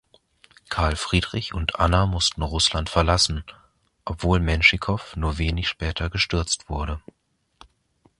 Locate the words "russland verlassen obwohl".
2.41-4.39